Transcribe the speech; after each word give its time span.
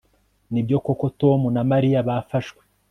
nibyo 0.51 0.77
koko 0.85 1.05
tom 1.19 1.41
na 1.55 1.61
mariya 1.71 1.99
bafashwe 2.07 2.61